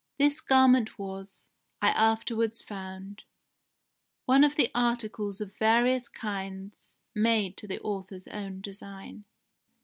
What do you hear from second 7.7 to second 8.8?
author's own